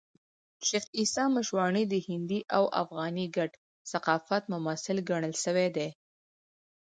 [0.67, 3.51] شېخ عیسي مشواڼي د هندي او افغاني ګډ
[3.91, 5.89] ثقافت ممثل ګڼل سوى دئ.